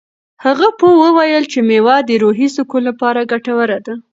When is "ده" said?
3.85-3.93